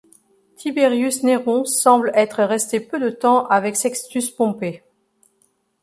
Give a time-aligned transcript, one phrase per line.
[0.55, 4.81] Tiberius Néron semble être resté peu de temps avec Sextus Pompée.